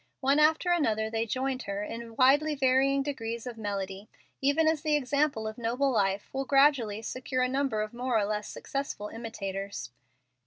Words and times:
One 0.21 0.39
after 0.39 0.71
another 0.71 1.11
they 1.11 1.27
joined 1.27 1.61
her 1.69 1.83
in 1.83 2.15
widely 2.15 2.55
varying 2.55 3.03
degrees 3.03 3.45
of 3.45 3.55
melody, 3.55 4.09
even 4.41 4.67
as 4.67 4.81
the 4.81 4.95
example 4.95 5.47
of 5.47 5.59
a 5.59 5.61
noble 5.61 5.91
life 5.91 6.27
will 6.33 6.43
gradually 6.43 7.03
secure 7.03 7.43
a 7.43 7.47
number 7.47 7.81
of 7.83 7.93
more 7.93 8.17
or 8.17 8.25
less 8.25 8.49
successful 8.49 9.09
imitators. 9.09 9.91